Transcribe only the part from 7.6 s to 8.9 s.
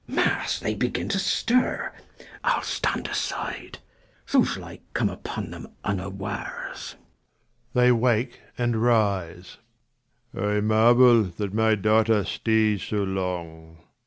[They wake and